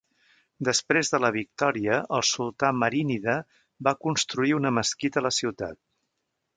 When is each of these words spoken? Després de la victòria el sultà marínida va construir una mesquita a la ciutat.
Després 0.69 1.11
de 1.15 1.19
la 1.25 1.29
victòria 1.35 1.99
el 2.19 2.25
sultà 2.31 2.73
marínida 2.85 3.37
va 3.91 3.97
construir 4.09 4.59
una 4.65 4.77
mesquita 4.83 5.23
a 5.25 5.29
la 5.31 5.37
ciutat. 5.43 5.83